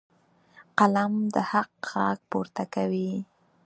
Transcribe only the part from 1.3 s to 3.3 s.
د حق غږ پورته کوي.